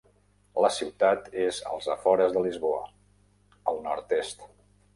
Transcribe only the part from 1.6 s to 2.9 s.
als afores de Lisboa,